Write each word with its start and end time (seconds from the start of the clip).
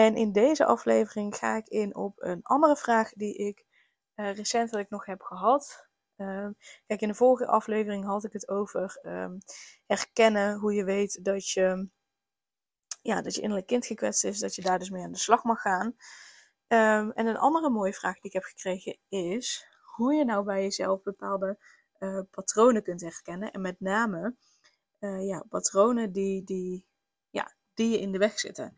En 0.00 0.16
in 0.16 0.32
deze 0.32 0.64
aflevering 0.64 1.36
ga 1.36 1.56
ik 1.56 1.68
in 1.68 1.96
op 1.96 2.22
een 2.22 2.42
andere 2.42 2.76
vraag 2.76 3.12
die 3.12 3.34
ik 3.34 3.64
uh, 4.16 4.34
recentelijk 4.34 4.90
nog 4.90 5.06
heb 5.06 5.22
gehad. 5.22 5.88
Ehm, 6.16 6.52
kijk, 6.86 7.00
in 7.00 7.08
de 7.08 7.14
vorige 7.14 7.46
aflevering 7.46 8.04
had 8.04 8.24
ik 8.24 8.32
het 8.32 8.48
over 8.48 9.00
um, 9.02 9.38
herkennen 9.86 10.58
hoe 10.58 10.74
je 10.74 10.84
weet 10.84 11.24
dat 11.24 11.50
je, 11.50 11.88
ja, 13.02 13.22
dat 13.22 13.34
je 13.34 13.40
innerlijk 13.40 13.66
kind 13.66 13.86
gekwetst 13.86 14.24
is, 14.24 14.38
dat 14.38 14.54
je 14.54 14.62
daar 14.62 14.78
dus 14.78 14.90
mee 14.90 15.02
aan 15.02 15.12
de 15.12 15.18
slag 15.18 15.44
mag 15.44 15.60
gaan. 15.60 15.86
Um, 16.68 17.12
en 17.12 17.26
een 17.26 17.38
andere 17.38 17.70
mooie 17.70 17.94
vraag 17.94 18.14
die 18.14 18.24
ik 18.24 18.32
heb 18.32 18.42
gekregen 18.42 18.98
is 19.08 19.66
hoe 19.94 20.14
je 20.14 20.24
nou 20.24 20.44
bij 20.44 20.62
jezelf 20.62 21.02
bepaalde 21.02 21.58
uh, 21.98 22.20
patronen 22.30 22.82
kunt 22.82 23.00
herkennen. 23.00 23.52
En 23.52 23.60
met 23.60 23.80
name 23.80 24.36
uh, 25.00 25.26
ja, 25.26 25.44
patronen 25.48 26.12
die, 26.12 26.44
die, 26.44 26.86
ja, 27.30 27.54
die 27.74 27.90
je 27.90 28.00
in 28.00 28.12
de 28.12 28.18
weg 28.18 28.38
zitten. 28.38 28.74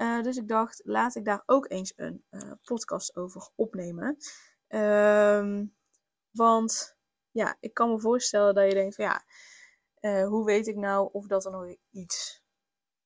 Uh, 0.00 0.22
dus 0.22 0.36
ik 0.36 0.48
dacht, 0.48 0.80
laat 0.84 1.14
ik 1.14 1.24
daar 1.24 1.42
ook 1.46 1.70
eens 1.70 1.92
een 1.96 2.24
uh, 2.30 2.52
podcast 2.62 3.16
over 3.16 3.50
opnemen. 3.54 4.16
Um, 4.68 5.76
want 6.30 6.96
ja, 7.30 7.56
ik 7.60 7.74
kan 7.74 7.90
me 7.90 8.00
voorstellen 8.00 8.54
dat 8.54 8.68
je 8.68 8.74
denkt 8.74 8.94
van 8.94 9.04
ja, 9.04 9.24
uh, 10.00 10.28
hoe 10.28 10.44
weet 10.44 10.66
ik 10.66 10.76
nou 10.76 11.08
of 11.12 11.26
dat 11.26 11.44
er 11.44 11.50
nog 11.50 11.76
iets 11.90 12.44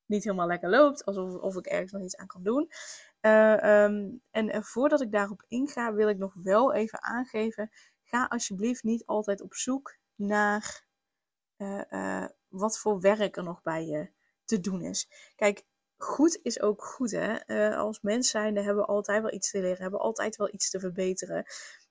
niet 0.06 0.24
helemaal 0.24 0.46
lekker 0.46 0.70
loopt, 0.70 1.04
alsof 1.04 1.34
of 1.34 1.56
ik 1.56 1.66
ergens 1.66 1.92
nog 1.92 2.02
iets 2.02 2.16
aan 2.16 2.26
kan 2.26 2.42
doen. 2.42 2.70
Um, 3.20 4.22
en 4.30 4.64
voordat 4.64 5.00
ik 5.00 5.12
daarop 5.12 5.44
inga, 5.48 5.92
wil 5.92 6.08
ik 6.08 6.18
nog 6.18 6.34
wel 6.42 6.74
even 6.74 7.02
aangeven, 7.02 7.70
ga 8.02 8.24
alsjeblieft 8.24 8.82
niet 8.82 9.06
altijd 9.06 9.40
op 9.40 9.54
zoek 9.54 9.96
naar 10.14 10.86
wat 12.48 12.78
voor 12.78 13.00
werk 13.00 13.36
er 13.36 13.42
nog 13.42 13.62
bij 13.62 13.84
je 13.84 14.10
te 14.44 14.60
doen 14.60 14.82
is. 14.82 15.32
Kijk, 15.36 15.64
goed 15.96 16.38
is 16.42 16.60
ook 16.60 16.84
goed. 16.84 17.10
Hè? 17.10 17.36
Uh, 17.46 17.78
als 17.78 18.00
mens 18.00 18.30
zijnde 18.30 18.62
hebben 18.62 18.82
we 18.82 18.90
altijd 18.90 19.22
wel 19.22 19.32
iets 19.32 19.50
te 19.50 19.60
leren, 19.60 19.82
hebben 19.82 19.98
we 19.98 20.06
altijd 20.06 20.36
wel 20.36 20.52
iets 20.52 20.70
te 20.70 20.80
verbeteren. 20.80 21.44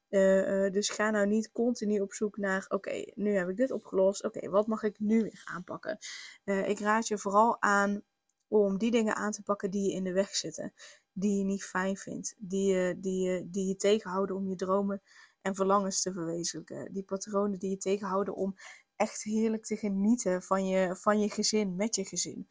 Uh, 0.09 0.65
uh, 0.65 0.71
dus 0.71 0.89
ga 0.89 1.09
nou 1.09 1.27
niet 1.27 1.51
continu 1.51 1.99
op 1.99 2.13
zoek 2.13 2.37
naar, 2.37 2.65
oké, 2.67 3.03
nu 3.15 3.35
heb 3.35 3.49
ik 3.49 3.57
dit 3.57 3.71
opgelost, 3.71 4.23
oké, 4.23 4.49
wat 4.49 4.67
mag 4.67 4.83
ik 4.83 4.99
nu 4.99 5.21
weer 5.21 5.41
aanpakken? 5.43 5.97
ik 6.43 6.79
raad 6.79 7.07
je 7.07 7.17
vooral 7.17 7.61
aan 7.61 8.03
om 8.47 8.77
die 8.77 8.91
dingen 8.91 9.15
aan 9.15 9.31
te 9.31 9.43
pakken 9.43 9.71
die 9.71 9.89
je 9.89 9.95
in 9.95 10.03
de 10.03 10.13
weg 10.13 10.35
zitten, 10.35 10.73
die 11.11 11.37
je 11.37 11.43
niet 11.43 11.63
fijn 11.63 11.97
vindt, 11.97 12.35
die 12.37 12.73
je, 12.73 12.99
die 12.99 13.21
je, 13.21 13.49
die 13.49 13.67
je 13.67 13.75
tegenhouden 13.75 14.35
om 14.35 14.49
je 14.49 14.55
dromen 14.55 15.01
en 15.41 15.55
verlangens 15.55 16.01
te 16.01 16.13
verwezenlijken, 16.13 16.93
die 16.93 17.03
patronen 17.03 17.59
die 17.59 17.69
je 17.69 17.77
tegenhouden 17.77 18.35
om 18.35 18.55
echt 18.95 19.23
heerlijk 19.23 19.65
te 19.65 19.75
genieten 19.75 20.41
van 20.41 20.67
je, 20.67 20.95
van 20.95 21.19
je 21.19 21.29
gezin, 21.29 21.75
met 21.75 21.95
je 21.95 22.05
gezin. 22.05 22.47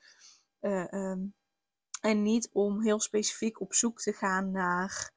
Um, 0.61 1.35
en 2.03 2.23
niet 2.23 2.49
om 2.53 2.81
heel 2.81 3.01
specifiek 3.01 3.61
op 3.61 3.75
zoek 3.75 4.01
te 4.01 4.13
gaan 4.13 4.51
naar 4.51 5.13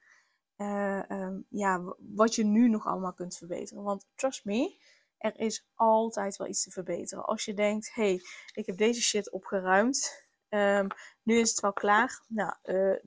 uh, 0.58 1.04
um, 1.10 1.46
ja, 1.50 1.96
wat 1.98 2.36
je 2.36 2.44
nu 2.44 2.70
nog 2.70 2.86
allemaal 2.86 3.14
kunt 3.14 3.38
verbeteren. 3.38 3.84
Want 3.84 4.08
trust 4.16 4.46
me, 4.46 4.82
er 5.18 5.40
is 5.40 5.68
altijd 5.74 6.38
wel 6.38 6.48
iets 6.48 6.64
te 6.64 6.72
verbeteren. 6.72 7.26
Als 7.26 7.46
je 7.46 7.54
denkt, 7.54 7.94
hé, 7.94 8.04
hey, 8.04 8.22
ik 8.54 8.66
heb 8.66 8.78
deze 8.78 9.02
shit 9.02 9.32
opgeruimd. 9.32 10.24
Um, 10.50 10.88
nu 11.24 11.40
is 11.40 11.50
het 11.50 11.60
wel 11.60 11.74
klaar. 11.74 12.24
Nou, 12.28 12.56
uh, 12.64 12.98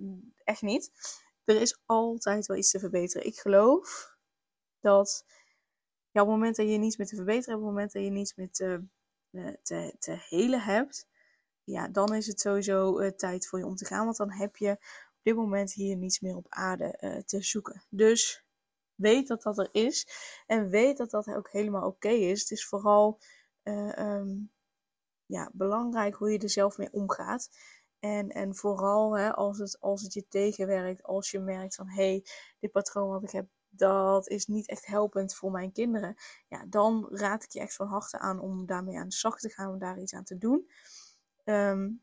echt 0.45 0.63
niet. 0.63 0.93
Er 1.45 1.61
is 1.61 1.81
altijd 1.87 2.47
wel 2.47 2.57
iets 2.57 2.71
te 2.71 2.79
verbeteren. 2.79 3.27
Ik 3.27 3.39
geloof 3.39 4.17
dat 4.81 5.25
ja, 6.11 6.23
op 6.23 6.29
moment 6.29 6.57
dat 6.57 6.69
je 6.69 6.79
niets 6.79 6.97
meer 6.97 7.07
te 7.07 7.17
verbeteren 7.17 7.51
hebt, 7.51 7.61
op 7.61 7.67
het 7.67 7.75
moment 7.75 7.93
dat 7.93 8.03
je 8.03 8.11
niets 8.11 8.35
meer 8.35 8.51
te, 8.51 8.85
uh, 9.31 9.55
te, 9.63 9.95
te 9.99 10.25
helen 10.29 10.61
hebt, 10.61 11.07
ja, 11.69 11.89
dan 11.89 12.15
is 12.15 12.27
het 12.27 12.41
sowieso 12.41 13.01
uh, 13.01 13.11
tijd 13.11 13.47
voor 13.47 13.59
je 13.59 13.67
om 13.67 13.77
te 13.77 13.85
gaan. 13.85 14.05
Want 14.05 14.17
dan 14.17 14.33
heb 14.33 14.57
je 14.57 14.71
op 14.71 15.21
dit 15.23 15.37
moment 15.37 15.73
hier 15.73 15.97
niets 15.97 16.21
meer 16.21 16.37
op 16.37 16.47
aarde 16.49 16.99
uh, 17.01 17.17
te 17.17 17.43
zoeken. 17.43 17.85
Dus 17.91 18.45
weet 18.95 19.29
dat 19.29 19.43
dat 19.43 19.59
er 19.59 19.69
is. 19.73 20.09
En 20.47 20.69
weet 20.69 20.97
dat 20.97 21.11
dat 21.11 21.27
ook 21.27 21.51
helemaal 21.51 21.87
oké 21.87 22.09
is. 22.09 22.41
Het 22.41 22.51
is 22.51 22.67
vooral 22.67 23.21
uh, 23.63 23.99
um, 23.99 24.53
ja, 25.27 25.51
belangrijk 25.53 26.15
hoe 26.15 26.33
je 26.33 26.39
er 26.39 26.51
zelf 26.51 26.77
mee 26.77 26.93
omgaat. 26.93 27.51
En, 27.99 28.29
en 28.29 28.55
vooral 28.55 29.19
hè, 29.19 29.35
als, 29.35 29.59
het, 29.59 29.81
als 29.81 30.03
het 30.03 30.13
je 30.13 30.29
tegenwerkt, 30.29 31.03
als 31.03 31.31
je 31.31 31.39
merkt 31.39 31.75
van 31.75 31.89
hé, 31.89 31.95
hey, 31.95 32.25
dit 32.59 32.73
patroon 32.73 33.09
wat 33.09 33.23
ik 33.23 33.31
heb, 33.31 33.49
dat 33.69 34.29
is 34.29 34.47
niet 34.47 34.69
echt 34.69 34.87
helpend 34.87 35.35
voor 35.35 35.51
mijn 35.51 35.73
kinderen. 35.73 36.17
Ja, 36.49 36.65
dan 36.67 37.09
raad 37.11 37.43
ik 37.43 37.51
je 37.51 37.61
echt 37.61 37.75
van 37.75 37.87
harte 37.87 38.19
aan 38.19 38.41
om 38.41 38.67
daarmee 38.67 38.99
aan 38.99 39.09
de 39.09 39.15
slag 39.15 39.39
te 39.39 39.49
gaan, 39.49 39.73
om 39.73 39.79
daar 39.79 39.99
iets 39.99 40.15
aan 40.15 40.25
te 40.25 40.39
doen. 40.39 40.71
Um, 41.49 42.03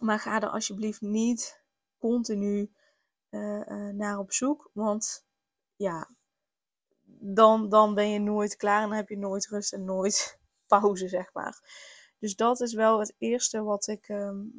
maar 0.00 0.18
ga 0.18 0.40
er 0.40 0.48
alsjeblieft 0.48 1.00
niet 1.00 1.64
continu 1.98 2.72
uh, 3.30 3.60
uh, 3.66 3.88
naar 3.88 4.18
op 4.18 4.32
zoek. 4.32 4.70
Want 4.72 5.26
ja, 5.76 6.10
dan, 7.20 7.68
dan 7.68 7.94
ben 7.94 8.08
je 8.10 8.18
nooit 8.18 8.56
klaar 8.56 8.82
en 8.82 8.88
dan 8.88 8.96
heb 8.96 9.08
je 9.08 9.18
nooit 9.18 9.46
rust 9.48 9.72
en 9.72 9.84
nooit 9.84 10.38
pauze, 10.66 11.08
zeg 11.08 11.32
maar. 11.32 11.58
Dus 12.18 12.36
dat 12.36 12.60
is 12.60 12.74
wel 12.74 12.98
het 12.98 13.14
eerste 13.18 13.62
wat 13.62 13.86
ik, 13.86 14.08
um, 14.08 14.52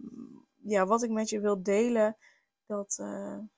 ja, 0.64 0.86
wat 0.86 1.04
ik 1.04 1.10
met 1.10 1.30
je 1.30 1.40
wil 1.40 1.64
delen. 1.64 2.18
Dat, 2.66 2.96
ja, 2.98 3.50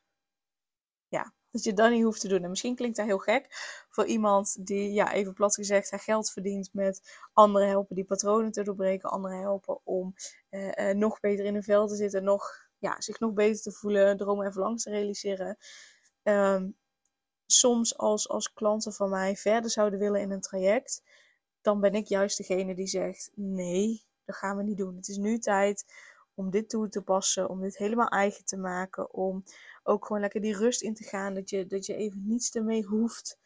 dat 1.54 1.64
je 1.64 1.74
dat 1.74 1.92
niet 1.92 2.04
hoeft 2.04 2.22
te 2.22 2.28
doen. 2.28 2.44
En 2.44 2.50
misschien 2.50 2.76
klinkt 2.76 2.98
dat 2.98 3.06
heel 3.06 3.18
gek 3.18 3.46
voor 3.90 4.06
iemand 4.06 4.68
die, 4.68 4.94
ja, 4.94 5.14
even 5.14 5.34
plat 5.34 5.56
gezegd, 5.56 5.92
haar 5.92 6.00
geld 6.00 6.32
verdient 6.32 6.70
met 6.74 7.20
anderen 7.34 7.68
helpen 7.68 7.96
die 7.96 8.06
patronen 8.06 8.52
te 8.52 8.64
doorbreken, 8.64 9.10
anderen 9.10 9.40
helpen 9.40 9.80
om 9.84 10.14
uh, 10.50 10.72
uh, 10.76 10.94
nog 10.94 11.20
beter 11.20 11.46
in 11.46 11.54
hun 11.54 11.64
vel 11.64 11.88
te 11.88 11.96
zitten, 11.96 12.24
nog, 12.24 12.70
ja, 12.78 13.02
zich 13.02 13.20
nog 13.20 13.34
beter 13.34 13.62
te 13.62 13.72
voelen, 13.72 14.18
dromen 14.18 14.46
en 14.46 14.52
verlangens 14.52 14.84
te 14.84 14.90
realiseren. 14.90 15.58
Um, 16.24 16.76
soms 17.46 17.98
als, 17.98 18.30
als 18.30 18.54
klanten 18.54 18.94
van 18.94 19.10
mij 19.10 19.36
verder 19.36 19.70
zouden 19.70 20.00
willen 20.00 20.22
in 20.22 20.32
een 20.32 20.42
traject, 20.42 21.04
dan 21.62 21.80
ben 21.80 21.94
ik 21.94 22.08
juist 22.08 22.38
degene 22.38 22.76
die 22.76 22.88
zegt: 22.88 23.32
nee, 23.36 24.04
dat 24.26 24.36
gaan 24.36 24.58
we 24.58 24.64
niet 24.64 24.78
doen. 24.78 24.96
Het 24.96 25.08
is 25.08 25.18
nu 25.18 25.40
tijd 25.40 25.86
om 26.36 26.50
dit 26.50 26.70
toe 26.70 26.90
te 26.90 27.02
passen, 27.02 27.50
om 27.50 27.62
dit 27.62 27.78
helemaal 27.78 28.08
eigen 28.08 28.46
te 28.46 28.58
maken, 28.58 29.14
om 29.14 29.44
ook 29.84 30.06
gewoon 30.06 30.22
lekker 30.22 30.42
die 30.42 30.58
rust 30.58 30.82
in 30.82 30.94
te 30.94 31.04
gaan, 31.04 31.34
dat 31.34 31.50
je, 31.50 31.66
dat 31.66 31.86
je 31.86 31.96
even 31.96 32.24
niets 32.26 32.52
ermee 32.52 32.84
hoeft, 32.84 33.38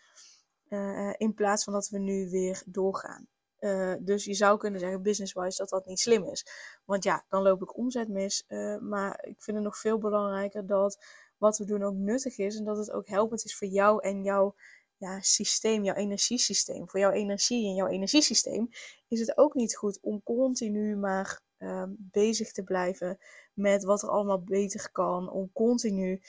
uh, 0.69 1.13
in 1.17 1.33
plaats 1.33 1.63
van 1.63 1.73
dat 1.73 1.89
we 1.89 1.99
nu 1.99 2.29
weer 2.29 2.63
doorgaan. 2.65 3.27
Uh, 3.59 3.93
dus 3.99 4.25
je 4.25 4.33
zou 4.33 4.57
kunnen 4.57 4.79
zeggen, 4.79 5.01
business-wise, 5.01 5.57
dat 5.57 5.69
dat 5.69 5.85
niet 5.85 5.99
slim 5.99 6.23
is. 6.23 6.45
Want 6.85 7.03
ja, 7.03 7.25
dan 7.29 7.41
loop 7.41 7.61
ik 7.61 7.77
omzet 7.77 8.07
mis. 8.07 8.45
Maar 8.79 9.25
ik 9.25 9.41
vind 9.41 9.57
het 9.57 9.65
nog 9.65 9.77
veel 9.77 9.97
belangrijker 9.97 10.67
dat 10.67 11.05
wat 11.37 11.57
we 11.57 11.65
doen 11.65 11.83
ook 11.83 11.95
nuttig 11.95 12.37
is. 12.37 12.55
En 12.55 12.63
dat 12.63 12.77
het 12.77 12.91
ook 12.91 13.07
helpend 13.07 13.45
is 13.45 13.57
voor 13.57 13.67
jou 13.67 14.01
en 14.03 14.23
jouw 14.23 14.55
ja, 14.97 15.21
systeem, 15.21 15.83
jouw 15.83 15.95
energiesysteem. 15.95 16.89
Voor 16.89 16.99
jouw 16.99 17.11
energie 17.11 17.67
en 17.67 17.75
jouw 17.75 17.87
energiesysteem 17.87 18.69
is 19.07 19.19
het 19.19 19.37
ook 19.37 19.53
niet 19.53 19.75
goed 19.75 19.99
om 20.01 20.23
continu 20.23 20.95
maar 20.95 21.41
um, 21.57 21.95
bezig 21.99 22.51
te 22.51 22.63
blijven 22.63 23.17
met 23.53 23.83
wat 23.83 24.01
er 24.01 24.09
allemaal 24.09 24.41
beter 24.41 24.91
kan. 24.91 25.29
Om 25.29 25.51
continu 25.53 26.21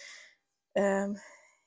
um, 0.73 1.17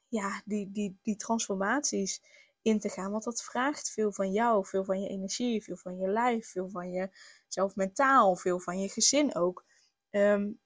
ja, 0.08 0.42
die, 0.46 0.72
die, 0.72 1.00
die 1.02 1.16
transformaties 1.16 2.22
in 2.62 2.80
te 2.80 2.90
gaan. 2.90 3.12
Want 3.12 3.24
dat 3.24 3.44
vraagt 3.44 3.92
veel 3.92 4.12
van 4.12 4.32
jou, 4.32 4.66
veel 4.66 4.84
van 4.84 5.02
je 5.02 5.10
energie, 5.10 5.64
veel 5.64 5.78
van 5.78 5.98
je 5.98 6.08
lijf, 6.08 6.48
veel 6.48 6.70
van 6.70 6.92
je 6.92 7.10
zelf 7.48 7.76
mentaal, 7.76 8.36
veel 8.36 8.60
van 8.60 8.80
je 8.80 8.90
gezin 8.90 9.36
ook. 9.36 9.66
Um, 10.10 10.60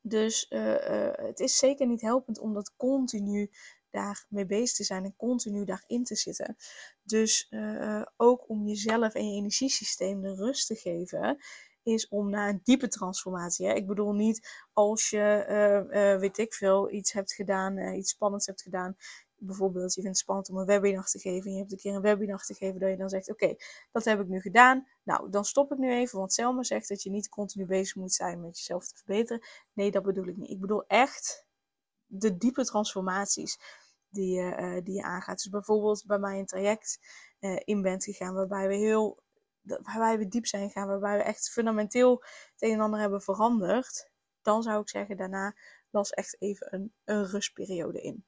dus 0.00 0.46
uh, 0.50 0.88
uh, 0.88 1.12
het 1.12 1.40
is 1.40 1.58
zeker 1.58 1.86
niet 1.86 2.00
helpend 2.00 2.38
om 2.38 2.54
dat 2.54 2.76
continu 2.76 3.50
daarmee 3.90 4.46
bezig 4.46 4.76
te 4.76 4.84
zijn 4.84 5.04
en 5.04 5.16
continu 5.16 5.64
daarin 5.64 6.04
te 6.04 6.14
zitten. 6.14 6.56
Dus 7.02 7.46
uh, 7.50 8.02
ook 8.16 8.48
om 8.48 8.66
jezelf 8.66 9.14
en 9.14 9.30
je 9.30 9.36
energiesysteem 9.36 10.20
de 10.20 10.34
rust 10.34 10.66
te 10.66 10.74
geven, 10.74 11.38
is 11.86 12.08
om 12.08 12.30
naar 12.30 12.48
een 12.48 12.60
diepe 12.64 12.88
transformatie. 12.88 13.66
Hè? 13.66 13.72
Ik 13.72 13.86
bedoel 13.86 14.12
niet 14.12 14.66
als 14.72 15.10
je, 15.10 15.46
uh, 15.48 16.12
uh, 16.12 16.20
weet 16.20 16.38
ik 16.38 16.54
veel, 16.54 16.90
iets 16.90 17.12
hebt 17.12 17.32
gedaan, 17.32 17.76
uh, 17.76 17.96
iets 17.96 18.10
spannends 18.10 18.46
hebt 18.46 18.62
gedaan. 18.62 18.96
Bijvoorbeeld, 19.38 19.94
je 19.94 20.00
vindt 20.00 20.16
het 20.16 20.18
spannend 20.18 20.50
om 20.50 20.56
een 20.56 20.66
webinar 20.66 21.06
te 21.06 21.18
geven. 21.18 21.46
En 21.46 21.52
je 21.52 21.58
hebt 21.58 21.72
een 21.72 21.78
keer 21.78 21.94
een 21.94 22.00
webinar 22.00 22.44
te 22.44 22.54
geven. 22.54 22.80
Dat 22.80 22.90
je 22.90 22.96
dan 22.96 23.08
zegt: 23.08 23.30
Oké, 23.30 23.54
dat 23.92 24.04
heb 24.04 24.20
ik 24.20 24.28
nu 24.28 24.40
gedaan. 24.40 24.86
Nou, 25.02 25.30
dan 25.30 25.44
stop 25.44 25.72
ik 25.72 25.78
nu 25.78 25.92
even. 25.92 26.18
Want 26.18 26.32
Selma 26.32 26.62
zegt 26.62 26.88
dat 26.88 27.02
je 27.02 27.10
niet 27.10 27.28
continu 27.28 27.66
bezig 27.66 27.94
moet 27.94 28.12
zijn 28.12 28.40
met 28.40 28.58
jezelf 28.58 28.86
te 28.86 28.96
verbeteren. 28.96 29.46
Nee, 29.72 29.90
dat 29.90 30.02
bedoel 30.02 30.26
ik 30.26 30.36
niet. 30.36 30.50
Ik 30.50 30.60
bedoel 30.60 30.86
echt 30.86 31.46
de 32.06 32.36
diepe 32.36 32.64
transformaties 32.64 33.58
die 34.08 34.34
je, 34.34 34.80
die 34.84 34.94
je 34.94 35.02
aangaat. 35.02 35.36
Dus 35.36 35.48
bijvoorbeeld 35.48 36.04
bij 36.06 36.18
mij 36.18 36.38
een 36.38 36.46
traject 36.46 36.98
in 37.64 37.82
bent 37.82 38.04
gegaan 38.04 38.34
waarbij 38.34 38.68
we 38.68 38.74
heel 38.74 39.24
waarbij 39.66 40.18
we 40.18 40.28
diep 40.28 40.46
zijn 40.46 40.66
gegaan, 40.66 40.88
waarbij 40.88 41.16
we 41.16 41.22
echt 41.22 41.50
fundamenteel 41.50 42.22
het 42.52 42.62
een 42.62 42.72
en 42.72 42.80
ander 42.80 43.00
hebben 43.00 43.22
veranderd, 43.22 44.10
dan 44.42 44.62
zou 44.62 44.80
ik 44.80 44.88
zeggen 44.88 45.16
daarna 45.16 45.56
las 45.90 46.10
echt 46.10 46.40
even 46.40 46.74
een, 46.74 46.92
een 47.04 47.24
rustperiode 47.24 48.00
in. 48.00 48.24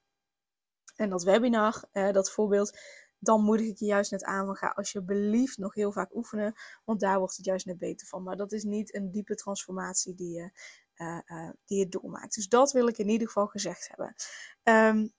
En 0.96 1.11
dat 1.11 1.23
webinar, 1.23 1.85
uh, 1.93 2.12
dat 2.12 2.31
voorbeeld, 2.31 2.79
dan 3.19 3.43
moedig 3.43 3.67
ik 3.67 3.79
je 3.79 3.85
juist 3.85 4.11
net 4.11 4.25
aan 4.25 4.46
van 4.46 4.56
ga 4.56 4.69
alsjeblieft 4.69 5.58
nog 5.58 5.75
heel 5.75 5.93
vaak 5.93 6.14
oefenen, 6.14 6.55
want 6.85 7.00
daar 7.00 7.19
wordt 7.19 7.37
het 7.37 7.44
juist 7.44 7.67
net 7.67 7.79
beter 7.79 8.06
van. 8.06 8.23
Maar 8.23 8.37
dat 8.37 8.52
is 8.52 8.64
niet 8.64 8.94
een 8.94 9.11
diepe 9.11 9.35
transformatie 9.35 10.14
die 10.14 10.32
je, 10.32 10.50
uh, 10.96 11.50
die 11.64 11.79
je 11.79 11.88
doormaakt. 11.88 12.35
Dus 12.35 12.49
dat 12.49 12.73
wil 12.73 12.88
ik 12.88 12.99
in 12.99 13.08
ieder 13.08 13.26
geval 13.26 13.46
gezegd 13.46 13.88
hebben. 13.88 14.14
Um, 14.62 15.12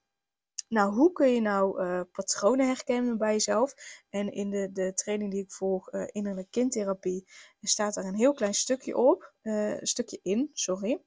nou, 0.70 0.94
hoe 0.94 1.12
kun 1.12 1.30
je 1.30 1.42
nou 1.42 1.84
uh, 1.84 2.02
patronen 2.12 2.68
herkennen 2.68 3.18
bij 3.18 3.32
jezelf? 3.32 3.74
En 4.10 4.32
in 4.32 4.50
de, 4.50 4.72
de 4.72 4.94
training 4.94 5.32
die 5.32 5.44
ik 5.44 5.52
volg, 5.52 5.94
uh, 5.94 6.04
innerlijke 6.12 6.50
kindtherapie, 6.50 7.28
staat 7.62 7.94
daar 7.94 8.06
een 8.06 8.16
heel 8.16 8.34
klein 8.34 8.54
stukje 8.54 8.98
op, 8.98 9.34
uh, 9.42 9.78
stukje 9.82 10.20
in, 10.22 10.50
sorry. 10.54 11.02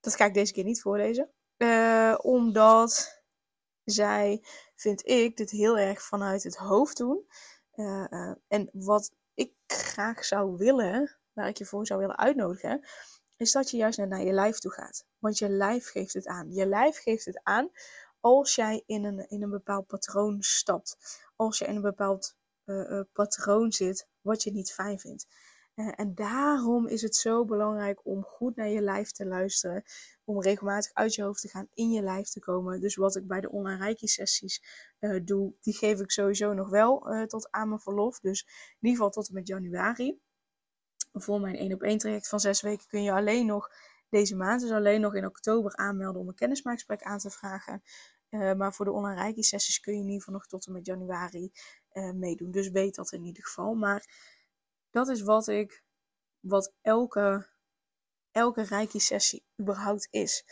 Dat 0.00 0.16
ga 0.16 0.24
ik 0.24 0.34
deze 0.34 0.52
keer 0.52 0.64
niet 0.64 0.80
voorlezen. 0.80 1.30
omdat 2.22 3.22
zij, 3.84 4.44
vind 4.74 5.06
ik, 5.08 5.36
dit 5.36 5.50
heel 5.50 5.78
erg 5.78 6.02
vanuit 6.02 6.42
het 6.42 6.56
hoofd 6.56 6.96
doen. 6.96 7.26
en 8.48 8.70
wat 8.72 9.12
ik 9.34 9.52
graag 9.66 10.24
zou 10.24 10.56
willen, 10.56 11.18
waar 11.32 11.48
ik 11.48 11.58
je 11.58 11.64
voor 11.64 11.86
zou 11.86 12.00
willen 12.00 12.18
uitnodigen, 12.18 12.88
is 13.36 13.52
dat 13.52 13.70
je 13.70 13.76
juist 13.76 13.98
naar 13.98 14.22
je 14.24 14.32
lijf 14.32 14.58
toe 14.58 14.72
gaat. 14.72 15.04
Want 15.18 15.38
je 15.38 15.48
lijf 15.48 15.90
geeft 15.90 16.14
het 16.14 16.26
aan. 16.26 16.52
Je 16.52 16.66
lijf 16.66 16.98
geeft 16.98 17.24
het 17.24 17.40
aan 17.42 17.70
als 18.20 18.54
jij 18.54 18.82
in 18.86 19.04
een, 19.04 19.28
in 19.28 19.42
een 19.42 19.50
bepaald 19.50 19.86
patroon 19.86 20.42
stapt. 20.42 20.96
Als 21.36 21.58
je 21.58 21.64
in 21.64 21.76
een 21.76 21.82
bepaald 21.82 22.36
uh, 22.64 23.00
patroon 23.12 23.72
zit 23.72 24.08
wat 24.20 24.42
je 24.42 24.52
niet 24.52 24.72
fijn 24.72 24.98
vindt. 24.98 25.26
Uh, 25.74 25.92
en 25.96 26.14
daarom 26.14 26.86
is 26.86 27.02
het 27.02 27.16
zo 27.16 27.44
belangrijk 27.44 28.06
om 28.06 28.22
goed 28.22 28.56
naar 28.56 28.68
je 28.68 28.80
lijf 28.80 29.10
te 29.10 29.26
luisteren. 29.26 29.82
Om 30.24 30.42
regelmatig 30.42 30.94
uit 30.94 31.14
je 31.14 31.22
hoofd 31.22 31.40
te 31.40 31.48
gaan, 31.48 31.68
in 31.74 31.90
je 31.90 32.02
lijf 32.02 32.28
te 32.28 32.40
komen. 32.40 32.80
Dus 32.80 32.96
wat 32.96 33.16
ik 33.16 33.26
bij 33.26 33.40
de 33.40 33.50
online 33.50 33.84
reiki 33.84 34.06
sessies 34.06 34.62
doe, 35.24 35.52
die 35.60 35.74
geef 35.74 36.00
ik 36.00 36.10
sowieso 36.10 36.52
nog 36.52 36.68
wel 36.68 37.26
tot 37.26 37.50
aan 37.50 37.68
mijn 37.68 37.80
verlof. 37.80 38.20
Dus 38.20 38.42
in 38.42 38.88
ieder 38.88 38.96
geval 38.96 39.10
tot 39.10 39.28
en 39.28 39.34
met 39.34 39.46
januari. 39.46 40.20
Voor 41.12 41.40
mijn 41.40 41.56
1 41.56 41.72
op 41.72 41.82
1 41.82 41.98
traject 41.98 42.28
van 42.28 42.40
6 42.40 42.60
weken 42.60 42.86
kun 42.86 43.02
je 43.02 43.12
alleen 43.12 43.46
nog 43.46 43.70
deze 44.08 44.36
maand. 44.36 44.60
Dus 44.60 44.70
alleen 44.70 45.00
nog 45.00 45.14
in 45.14 45.26
oktober 45.26 45.76
aanmelden 45.76 46.20
om 46.20 46.28
een 46.28 46.34
kennismaakgesprek 46.34 47.02
aan 47.02 47.18
te 47.18 47.30
vragen. 47.30 47.82
Uh, 48.30 48.52
maar 48.52 48.74
voor 48.74 48.84
de 48.84 48.92
online 48.92 49.20
reiki 49.20 49.42
sessies 49.42 49.80
kun 49.80 49.92
je 49.92 49.98
in 49.98 50.04
ieder 50.04 50.18
geval 50.18 50.34
nog 50.34 50.46
tot 50.46 50.66
en 50.66 50.72
met 50.72 50.86
januari 50.86 51.52
uh, 51.92 52.12
meedoen. 52.12 52.50
Dus 52.50 52.70
weet 52.70 52.94
dat 52.94 53.12
in 53.12 53.24
ieder 53.24 53.44
geval. 53.44 53.74
Maar 53.74 54.04
dat 54.90 55.08
is 55.08 55.22
wat 55.22 55.48
ik, 55.48 55.82
wat 56.40 56.74
elke, 56.80 57.48
elke 58.30 58.62
reiki 58.62 59.00
sessie 59.00 59.44
überhaupt 59.60 60.08
is. 60.10 60.44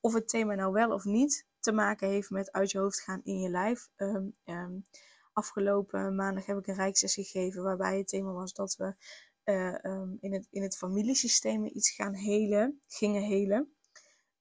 Of 0.00 0.14
het 0.14 0.28
thema 0.28 0.54
nou 0.54 0.72
wel 0.72 0.92
of 0.92 1.04
niet 1.04 1.46
te 1.60 1.72
maken 1.72 2.08
heeft 2.08 2.30
met 2.30 2.52
uit 2.52 2.70
je 2.70 2.78
hoofd 2.78 3.00
gaan 3.00 3.20
in 3.24 3.40
je 3.40 3.48
lijf. 3.48 3.88
Um, 3.96 4.36
um, 4.44 4.84
afgelopen 5.32 6.14
maandag 6.14 6.46
heb 6.46 6.58
ik 6.58 6.66
een 6.66 6.74
reiki 6.74 6.98
sessie 6.98 7.24
gegeven 7.24 7.62
waarbij 7.62 7.98
het 7.98 8.08
thema 8.08 8.32
was 8.32 8.52
dat 8.52 8.76
we 8.76 8.94
uh, 9.44 9.74
um, 9.82 10.16
in, 10.20 10.32
het, 10.32 10.46
in 10.50 10.62
het 10.62 10.76
familiesysteem 10.76 11.66
iets 11.66 11.90
gaan 11.90 12.14
helen, 12.14 12.80
gingen 12.86 13.22
helen. 13.22 13.74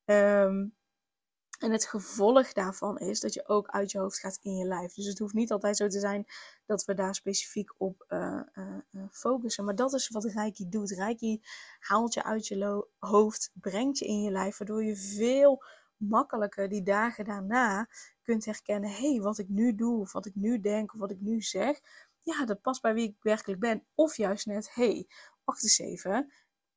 Um, 0.05 0.75
en 1.63 1.71
het 1.71 1.85
gevolg 1.85 2.53
daarvan 2.53 2.97
is 2.97 3.19
dat 3.19 3.33
je 3.33 3.47
ook 3.47 3.67
uit 3.67 3.91
je 3.91 3.99
hoofd 3.99 4.19
gaat 4.19 4.39
in 4.41 4.55
je 4.55 4.65
lijf. 4.65 4.93
Dus 4.93 5.05
het 5.05 5.19
hoeft 5.19 5.33
niet 5.33 5.51
altijd 5.51 5.77
zo 5.77 5.87
te 5.87 5.99
zijn 5.99 6.25
dat 6.65 6.85
we 6.85 6.93
daar 6.93 7.15
specifiek 7.15 7.73
op 7.77 8.05
uh, 8.09 8.41
uh, 8.53 9.03
focussen. 9.11 9.65
Maar 9.65 9.75
dat 9.75 9.93
is 9.93 10.09
wat 10.09 10.23
Reiki 10.23 10.69
doet. 10.69 10.91
Reiki 10.91 11.41
haalt 11.79 12.13
je 12.13 12.23
uit 12.23 12.47
je 12.47 12.87
hoofd, 12.99 13.51
brengt 13.53 13.97
je 13.97 14.05
in 14.05 14.21
je 14.21 14.31
lijf, 14.31 14.57
waardoor 14.57 14.83
je 14.83 14.95
veel 14.95 15.63
makkelijker 15.97 16.69
die 16.69 16.83
dagen 16.83 17.25
daarna 17.25 17.87
kunt 18.21 18.45
herkennen: 18.45 18.89
hé, 18.89 19.11
hey, 19.11 19.21
wat 19.21 19.37
ik 19.37 19.49
nu 19.49 19.75
doe, 19.75 19.99
of 19.99 20.11
wat 20.11 20.25
ik 20.25 20.35
nu 20.35 20.59
denk, 20.59 20.93
of 20.93 20.99
wat 20.99 21.11
ik 21.11 21.21
nu 21.21 21.41
zeg, 21.41 21.79
ja, 22.23 22.45
dat 22.45 22.61
past 22.61 22.81
bij 22.81 22.93
wie 22.93 23.09
ik 23.09 23.15
werkelijk 23.21 23.59
ben. 23.59 23.85
Of 23.95 24.17
juist 24.17 24.45
net: 24.45 24.73
hey, 24.73 25.07
wacht 25.43 25.63
eens 25.63 25.79
even 25.79 26.33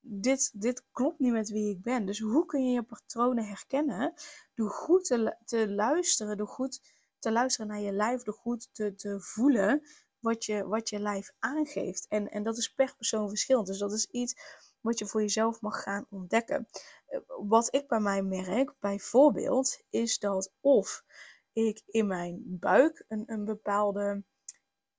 dit, 0.08 0.60
dit 0.60 0.84
klopt 0.92 1.18
niet 1.18 1.32
met 1.32 1.50
wie 1.50 1.70
ik 1.70 1.82
ben. 1.82 2.06
Dus 2.06 2.18
hoe 2.18 2.46
kun 2.46 2.66
je 2.66 2.72
je 2.72 2.82
patronen 2.82 3.46
herkennen? 3.46 4.14
Door 4.54 4.70
goed 4.70 5.04
te, 5.04 5.36
te 5.44 5.70
luisteren, 5.70 6.36
door 6.36 6.48
goed 6.48 6.80
te 7.18 7.32
luisteren 7.32 7.66
naar 7.66 7.80
je 7.80 7.92
lijf, 7.92 8.22
door 8.22 8.34
goed 8.34 8.68
te, 8.72 8.94
te 8.94 9.20
voelen 9.20 9.82
wat 10.18 10.44
je, 10.44 10.66
wat 10.66 10.88
je 10.88 10.98
lijf 10.98 11.32
aangeeft. 11.38 12.06
En, 12.08 12.28
en 12.28 12.42
dat 12.42 12.56
is 12.56 12.68
per 12.68 12.94
persoon 12.96 13.28
verschillend. 13.28 13.66
Dus 13.66 13.78
dat 13.78 13.92
is 13.92 14.06
iets 14.10 14.34
wat 14.80 14.98
je 14.98 15.06
voor 15.06 15.20
jezelf 15.20 15.60
mag 15.60 15.82
gaan 15.82 16.06
ontdekken. 16.10 16.68
Eh, 17.06 17.20
wat 17.48 17.74
ik 17.74 17.88
bij 17.88 18.00
mij 18.00 18.22
merk, 18.22 18.74
bijvoorbeeld, 18.78 19.80
is 19.90 20.18
dat 20.18 20.52
of 20.60 21.04
ik 21.52 21.82
in 21.86 22.06
mijn 22.06 22.42
buik 22.44 23.04
een, 23.08 23.22
een 23.26 23.44
bepaalde, 23.44 24.24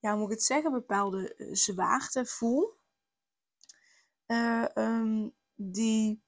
ja, 0.08 0.14
hoe 0.14 0.22
moet 0.22 0.32
ik 0.32 0.38
het 0.38 0.46
zeggen, 0.46 0.72
bepaalde 0.72 1.36
eh, 1.36 1.48
zwaarte 1.52 2.26
voel 2.26 2.76
uh, 4.28 5.26
die, 5.56 6.24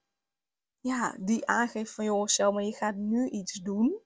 ja, 0.80 1.16
die 1.20 1.48
aangeeft 1.48 1.94
van 1.94 2.06
joh, 2.06 2.26
Selma, 2.26 2.62
je 2.62 2.74
gaat 2.74 2.96
nu 2.96 3.30
iets 3.30 3.54
doen 3.54 4.00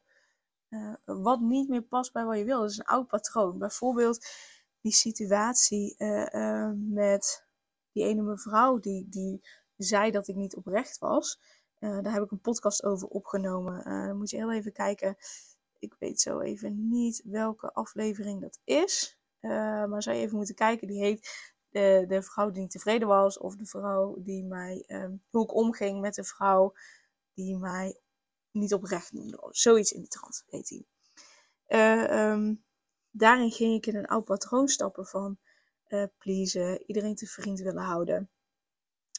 uh, 0.69 0.93
wat 1.05 1.39
niet 1.39 1.69
meer 1.69 1.81
past 1.81 2.13
bij 2.13 2.25
wat 2.25 2.37
je 2.37 2.43
wil. 2.43 2.59
Dat 2.59 2.69
is 2.69 2.77
een 2.77 2.85
oud 2.85 3.07
patroon. 3.07 3.57
Bijvoorbeeld 3.57 4.25
die 4.81 4.91
situatie 4.91 5.95
met 6.75 7.45
die 7.91 8.03
ene 8.03 8.21
mevrouw 8.21 8.79
die, 8.79 9.09
die 9.09 9.47
zei 9.77 10.11
dat 10.11 10.27
ik 10.27 10.35
niet 10.35 10.55
oprecht 10.55 10.97
was. 10.97 11.39
daar 11.79 12.13
heb 12.13 12.23
ik 12.23 12.31
een 12.31 12.41
podcast 12.41 12.83
over 12.83 13.07
opgenomen. 13.07 13.83
dan 13.83 14.17
moet 14.17 14.29
je 14.29 14.37
heel 14.37 14.51
even 14.51 14.71
kijken. 14.71 15.15
Ik 15.79 15.95
weet 15.99 16.21
zo 16.21 16.39
even 16.39 16.89
niet 16.89 17.21
welke 17.25 17.73
aflevering 17.73 18.41
dat 18.41 18.59
is. 18.63 19.17
Maar 19.89 20.03
zou 20.03 20.15
je 20.15 20.21
even 20.21 20.37
moeten 20.37 20.55
kijken. 20.55 20.87
Die 20.87 20.99
heet 20.99 21.51
de, 21.69 22.05
de 22.07 22.21
vrouw 22.21 22.51
die 22.51 22.61
niet 22.61 22.71
tevreden 22.71 23.07
was, 23.07 23.37
of 23.37 23.55
de 23.55 23.65
vrouw 23.65 24.15
die 24.19 24.43
mij, 24.43 24.83
um, 24.87 25.21
hoe 25.29 25.43
ik 25.43 25.53
omging 25.53 26.01
met 26.01 26.15
de 26.15 26.23
vrouw 26.23 26.73
die 27.33 27.57
mij 27.57 27.99
niet 28.51 28.73
oprecht 28.73 29.13
noemde. 29.13 29.47
Zoiets 29.49 29.91
in 29.91 30.01
de 30.01 30.07
trant, 30.07 30.43
heet 30.47 30.69
hij. 30.69 30.85
Uh, 31.67 32.31
um, 32.31 32.63
daarin 33.11 33.51
ging 33.51 33.75
ik 33.75 33.85
in 33.85 33.95
een 33.95 34.07
oud 34.07 34.25
patroon 34.25 34.67
stappen 34.67 35.05
van 35.05 35.37
uh, 35.87 36.03
pleasen, 36.17 36.83
iedereen 36.85 37.15
te 37.15 37.27
vriend 37.27 37.59
willen 37.59 37.83
houden. 37.83 38.29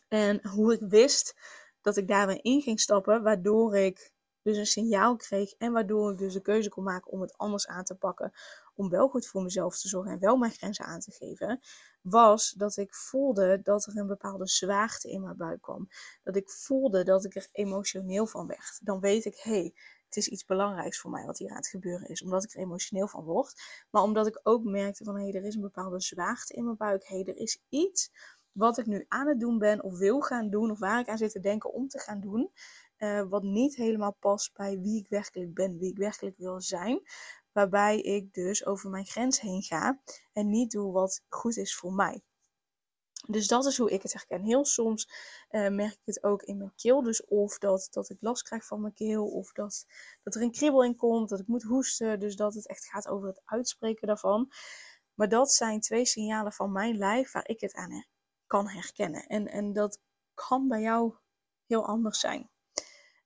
En 0.08 0.48
hoe 0.48 0.72
ik 0.72 0.80
wist 0.80 1.36
dat 1.80 1.96
ik 1.96 2.08
daarin 2.08 2.42
in 2.42 2.62
ging 2.62 2.80
stappen, 2.80 3.22
waardoor 3.22 3.76
ik 3.76 4.12
dus 4.42 4.56
een 4.56 4.66
signaal 4.66 5.16
kreeg 5.16 5.52
en 5.52 5.72
waardoor 5.72 6.12
ik 6.12 6.18
dus 6.18 6.32
de 6.32 6.40
keuze 6.40 6.68
kon 6.68 6.84
maken 6.84 7.10
om 7.10 7.20
het 7.20 7.36
anders 7.36 7.66
aan 7.66 7.84
te 7.84 7.94
pakken, 7.94 8.32
om 8.74 8.88
wel 8.88 9.08
goed 9.08 9.26
voor 9.26 9.42
mezelf 9.42 9.78
te 9.78 9.88
zorgen 9.88 10.12
en 10.12 10.18
wel 10.18 10.36
mijn 10.36 10.52
grenzen 10.52 10.84
aan 10.84 11.00
te 11.00 11.10
geven, 11.10 11.60
was 12.00 12.50
dat 12.50 12.76
ik 12.76 12.94
voelde 12.94 13.60
dat 13.62 13.86
er 13.86 13.96
een 13.96 14.06
bepaalde 14.06 14.48
zwaarte 14.48 15.10
in 15.10 15.22
mijn 15.22 15.36
buik 15.36 15.60
kwam. 15.60 15.88
Dat 16.22 16.36
ik 16.36 16.50
voelde 16.50 17.04
dat 17.04 17.24
ik 17.24 17.34
er 17.34 17.48
emotioneel 17.52 18.26
van 18.26 18.46
werd. 18.46 18.80
Dan 18.82 19.00
weet 19.00 19.24
ik, 19.24 19.36
hé, 19.36 19.50
hey, 19.50 19.74
het 20.14 20.16
is 20.16 20.28
iets 20.28 20.44
belangrijks 20.44 21.00
voor 21.00 21.10
mij 21.10 21.26
wat 21.26 21.38
hier 21.38 21.50
aan 21.50 21.56
het 21.56 21.68
gebeuren 21.68 22.08
is. 22.08 22.22
Omdat 22.22 22.44
ik 22.44 22.54
er 22.54 22.60
emotioneel 22.60 23.08
van 23.08 23.24
word. 23.24 23.62
Maar 23.90 24.02
omdat 24.02 24.26
ik 24.26 24.40
ook 24.42 24.64
merkte 24.64 25.04
van, 25.04 25.16
hé, 25.16 25.22
hey, 25.22 25.32
er 25.32 25.44
is 25.44 25.54
een 25.54 25.60
bepaalde 25.60 26.00
zwaarte 26.00 26.54
in 26.54 26.64
mijn 26.64 26.76
buik. 26.76 27.06
Hé, 27.06 27.14
hey, 27.16 27.24
er 27.24 27.36
is 27.36 27.62
iets 27.68 28.10
wat 28.52 28.78
ik 28.78 28.86
nu 28.86 29.04
aan 29.08 29.26
het 29.26 29.40
doen 29.40 29.58
ben 29.58 29.82
of 29.82 29.98
wil 29.98 30.20
gaan 30.20 30.50
doen. 30.50 30.70
Of 30.70 30.78
waar 30.78 31.00
ik 31.00 31.08
aan 31.08 31.18
zit 31.18 31.30
te 31.30 31.40
denken 31.40 31.72
om 31.72 31.88
te 31.88 31.98
gaan 31.98 32.20
doen. 32.20 32.50
Uh, 32.98 33.22
wat 33.28 33.42
niet 33.42 33.76
helemaal 33.76 34.16
past 34.20 34.54
bij 34.54 34.80
wie 34.80 35.00
ik 35.00 35.08
werkelijk 35.08 35.54
ben, 35.54 35.78
wie 35.78 35.90
ik 35.90 35.96
werkelijk 35.96 36.36
wil 36.36 36.60
zijn. 36.60 37.00
Waarbij 37.54 38.00
ik 38.00 38.34
dus 38.34 38.66
over 38.66 38.90
mijn 38.90 39.06
grens 39.06 39.40
heen 39.40 39.62
ga 39.62 40.00
en 40.32 40.48
niet 40.48 40.70
doe 40.70 40.92
wat 40.92 41.22
goed 41.28 41.56
is 41.56 41.76
voor 41.76 41.92
mij. 41.92 42.22
Dus 43.26 43.46
dat 43.46 43.66
is 43.66 43.78
hoe 43.78 43.90
ik 43.90 44.02
het 44.02 44.12
herken. 44.12 44.42
Heel 44.42 44.64
soms 44.64 45.08
uh, 45.50 45.68
merk 45.68 45.92
ik 45.92 46.00
het 46.04 46.22
ook 46.22 46.42
in 46.42 46.56
mijn 46.56 46.72
keel. 46.76 47.02
Dus 47.02 47.24
of 47.24 47.58
dat, 47.58 47.88
dat 47.90 48.10
ik 48.10 48.16
last 48.20 48.42
krijg 48.42 48.66
van 48.66 48.80
mijn 48.80 48.92
keel. 48.92 49.26
Of 49.26 49.52
dat, 49.52 49.86
dat 50.22 50.34
er 50.34 50.42
een 50.42 50.52
kriebel 50.52 50.84
in 50.84 50.96
komt. 50.96 51.28
Dat 51.28 51.40
ik 51.40 51.46
moet 51.46 51.62
hoesten. 51.62 52.20
Dus 52.20 52.36
dat 52.36 52.54
het 52.54 52.68
echt 52.68 52.86
gaat 52.86 53.08
over 53.08 53.28
het 53.28 53.42
uitspreken 53.44 54.06
daarvan. 54.06 54.52
Maar 55.14 55.28
dat 55.28 55.52
zijn 55.52 55.80
twee 55.80 56.04
signalen 56.04 56.52
van 56.52 56.72
mijn 56.72 56.96
lijf 56.96 57.32
waar 57.32 57.48
ik 57.48 57.60
het 57.60 57.74
aan 57.74 58.06
kan 58.46 58.68
herkennen. 58.68 59.26
En, 59.26 59.48
en 59.48 59.72
dat 59.72 60.00
kan 60.34 60.68
bij 60.68 60.80
jou 60.80 61.14
heel 61.66 61.86
anders 61.86 62.20
zijn. 62.20 62.50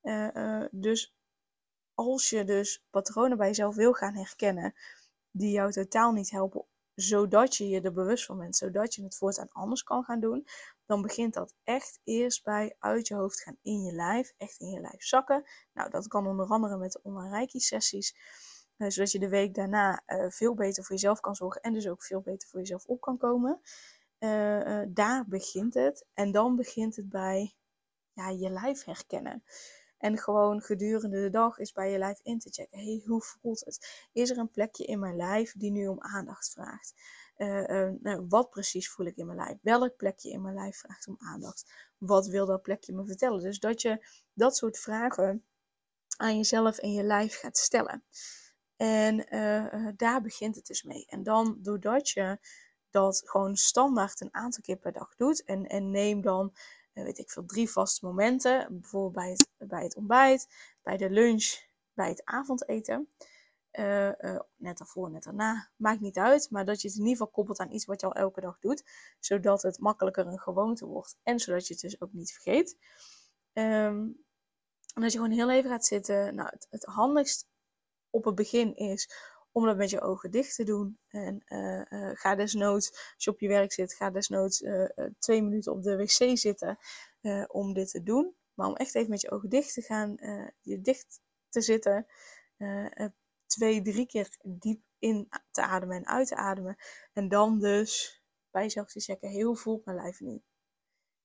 Uh, 0.03 0.29
uh, 0.35 0.65
dus 0.71 1.18
als 1.99 2.31
je 2.31 2.45
dus 2.45 2.85
patronen 2.91 3.37
bij 3.37 3.47
jezelf 3.47 3.75
wil 3.75 3.93
gaan 3.93 4.15
herkennen 4.15 4.75
die 5.31 5.51
jou 5.51 5.73
totaal 5.73 6.13
niet 6.13 6.31
helpen, 6.31 6.65
zodat 6.95 7.57
je 7.57 7.69
je 7.69 7.81
er 7.81 7.93
bewust 7.93 8.25
van 8.25 8.39
bent, 8.39 8.57
zodat 8.57 8.95
je 8.95 9.03
het 9.03 9.17
voortaan 9.17 9.53
anders 9.53 9.83
kan 9.83 10.05
gaan 10.05 10.21
doen, 10.21 10.47
dan 10.87 11.03
begint 11.03 11.35
dat 11.35 11.55
echt 11.65 12.01
eerst 12.05 12.45
bij 12.45 12.77
uit 12.79 13.09
je 13.09 13.15
hoofd 13.15 13.41
gaan 13.41 13.57
in 13.63 13.83
je 13.83 13.93
lijf, 13.93 14.33
echt 14.37 14.61
in 14.61 14.69
je 14.69 14.81
lijf 14.81 15.03
zakken. 15.03 15.45
Nou, 15.73 15.91
dat 15.91 16.09
kan 16.09 16.27
onder 16.27 16.47
andere 16.47 16.77
met 16.77 16.93
de 16.93 17.01
online 17.03 17.49
sessies, 17.49 18.15
uh, 18.77 18.89
zodat 18.89 19.13
je 19.13 19.19
de 19.19 19.29
week 19.29 19.55
daarna 19.55 20.03
uh, 20.07 20.31
veel 20.31 20.55
beter 20.55 20.85
voor 20.85 20.95
jezelf 20.95 21.21
kan 21.21 21.35
zorgen 21.35 21.63
en 21.63 21.73
dus 21.73 21.89
ook 21.89 22.03
veel 22.03 22.21
beter 22.21 22.49
voor 22.49 22.61
jezelf 22.61 22.87
op 22.87 23.01
kan 23.01 23.19
komen. 23.19 23.61
Uh, 24.19 24.83
daar 24.89 25.25
begint 25.29 25.75
het. 25.75 26.07
En 26.15 26.33
dan 26.33 26.57
begint 26.57 26.97
het 26.97 27.09
bij 27.09 27.55
ja, 28.13 28.29
je 28.29 28.51
lijf 28.51 28.85
herkennen. 28.85 29.43
En 29.99 30.19
gewoon 30.19 30.61
gedurende 30.61 31.21
de 31.21 31.31
dag 31.31 31.59
is 31.59 31.73
bij 31.73 31.91
je 31.91 31.99
lijf 31.99 32.21
in 32.23 32.39
te 32.39 32.51
checken. 32.51 32.79
hey, 32.79 33.03
hoe 33.07 33.23
voelt 33.23 33.65
het? 33.65 34.09
Is 34.13 34.31
er 34.31 34.39
een 34.39 34.51
plekje 34.51 34.85
in 34.85 34.99
mijn 34.99 35.17
lijf 35.17 35.53
die 35.57 35.71
nu 35.71 35.87
om 35.87 36.01
aandacht 36.01 36.51
vraagt? 36.51 36.95
Uh, 37.37 37.69
uh, 37.69 37.91
nou, 38.01 38.27
wat 38.29 38.51
precies 38.51 38.91
voel 38.91 39.07
ik 39.07 39.17
in 39.17 39.27
mijn 39.27 39.39
lijf? 39.39 39.59
Welk 39.63 39.97
plekje 39.97 40.31
in 40.31 40.43
mijn 40.43 40.55
lijf 40.55 40.77
vraagt 40.77 41.09
om 41.09 41.17
aandacht? 41.19 41.73
Wat 41.99 42.27
wil 42.27 42.47
dat 42.47 42.63
plekje 42.63 42.93
me 42.93 43.07
vertellen? 43.07 43.43
Dus 43.43 43.59
dat 43.59 43.83
je 43.83 44.07
dat 44.33 44.57
soort 44.57 44.79
vragen 44.79 45.45
aan 46.17 46.37
jezelf 46.37 46.79
en 46.79 46.93
je 46.93 47.03
lijf 47.03 47.39
gaat 47.39 47.59
stellen. 47.59 48.05
En 48.77 49.35
uh, 49.35 49.89
daar 49.97 50.23
begint 50.23 50.55
het 50.55 50.67
dus 50.67 50.83
mee. 50.83 51.07
En 51.09 51.23
dan 51.23 51.59
doordat 51.63 52.09
je 52.09 52.39
dat 52.91 53.23
gewoon 53.25 53.57
standaard 53.57 54.21
een 54.21 54.35
aantal 54.35 54.63
keer 54.63 54.77
per 54.77 54.93
dag 54.93 55.15
doet. 55.17 55.45
En, 55.45 55.67
en 55.67 55.91
neem 55.91 56.21
dan 56.21 56.55
eh, 56.88 56.88
weet 57.05 57.19
ik 57.19 57.31
veel, 57.31 57.45
drie 57.45 57.71
vaste 57.71 58.07
momenten. 58.07 58.67
Bijvoorbeeld 58.81 59.15
bij 59.15 59.31
het, 59.31 59.69
bij 59.69 59.83
het 59.83 59.97
ontbijt, 59.97 60.49
bij 60.83 60.97
de 60.97 61.11
lunch, 61.11 61.67
bij 61.93 62.09
het 62.09 62.25
avondeten. 62.25 63.09
Uh, 63.73 64.07
uh, 64.07 64.41
net 64.57 64.79
daarvoor, 64.79 65.11
net 65.11 65.23
daarna, 65.23 65.71
maakt 65.77 66.01
niet 66.01 66.19
uit. 66.19 66.51
Maar 66.51 66.65
dat 66.65 66.81
je 66.81 66.89
het 66.89 66.97
in 66.97 67.03
ieder 67.03 67.17
geval 67.17 67.33
koppelt 67.33 67.59
aan 67.59 67.73
iets 67.73 67.85
wat 67.85 68.01
je 68.01 68.07
al 68.07 68.15
elke 68.15 68.41
dag 68.41 68.59
doet. 68.59 68.85
Zodat 69.21 69.63
het 69.63 69.79
makkelijker 69.79 70.27
een 70.27 70.39
gewoonte 70.39 70.87
wordt. 70.87 71.17
En 71.23 71.39
zodat 71.39 71.67
je 71.67 71.73
het 71.73 71.83
dus 71.83 72.01
ook 72.01 72.13
niet 72.13 72.33
vergeet. 72.33 72.77
Um, 73.53 74.25
en 74.95 75.03
dat 75.03 75.13
je 75.13 75.19
gewoon 75.19 75.37
heel 75.37 75.51
even 75.51 75.71
gaat 75.71 75.87
zitten. 75.87 76.35
Nou, 76.35 76.49
het, 76.53 76.67
het 76.71 76.85
handigst 76.85 77.49
op 78.11 78.25
het 78.25 78.35
begin 78.35 78.77
is 78.77 79.11
om 79.53 79.65
dat 79.65 79.77
met 79.77 79.91
je 79.91 80.01
ogen 80.01 80.31
dicht 80.31 80.55
te 80.55 80.65
doen. 80.65 80.99
En 81.09 81.43
uh, 81.47 81.83
uh, 81.89 82.11
ga 82.15 82.35
desnoods, 82.35 82.91
als 83.15 83.25
je 83.25 83.31
op 83.31 83.41
je 83.41 83.49
werk 83.49 83.73
zit, 83.73 83.95
ga 83.95 84.11
desnoods 84.11 84.61
uh, 84.61 84.89
twee 85.19 85.43
minuten 85.43 85.73
op 85.73 85.83
de 85.83 85.97
wc 85.97 86.39
zitten 86.39 86.79
om 87.47 87.73
dit 87.73 87.91
te 87.91 88.03
doen. 88.03 88.37
Maar 88.55 88.69
om 88.69 88.77
echt 88.77 88.95
even 88.95 89.11
met 89.11 89.21
je 89.21 89.31
ogen 89.31 89.49
dicht 89.49 89.75
te 89.75 89.83
gaan, 89.83 90.17
je 90.61 90.81
dicht 90.81 91.21
te 91.49 91.61
zitten, 91.61 92.07
twee, 93.47 93.83
drie 93.83 94.07
keer 94.07 94.37
diep 94.43 94.83
in 94.99 95.29
te 95.51 95.63
ademen 95.63 95.97
en 95.97 96.07
uit 96.07 96.29
te 96.29 96.37
ademen. 96.37 96.77
En 97.13 97.29
dan 97.29 97.59
dus 97.59 98.23
bij 98.51 98.63
jezelf 98.63 98.93
te 98.93 99.01
checken, 99.01 99.29
heel 99.29 99.55
voelt 99.55 99.85
mijn 99.85 99.97
lijf 99.97 100.21
nu? 100.21 100.43